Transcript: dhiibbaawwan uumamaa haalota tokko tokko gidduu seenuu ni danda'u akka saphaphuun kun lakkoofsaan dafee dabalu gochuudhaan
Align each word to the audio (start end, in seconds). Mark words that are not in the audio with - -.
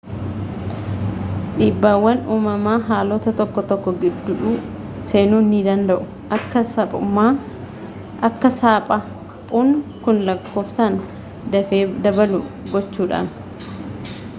dhiibbaawwan 1.57 2.19
uumamaa 2.35 2.77
haalota 2.87 3.33
tokko 3.41 3.63
tokko 3.71 3.93
gidduu 4.05 4.53
seenuu 5.11 5.41
ni 5.51 5.59
danda'u 5.69 6.09
akka 6.39 6.65
saphaphuun 8.63 9.71
kun 10.07 10.25
lakkoofsaan 10.31 11.01
dafee 11.57 11.83
dabalu 12.09 12.43
gochuudhaan 12.75 13.31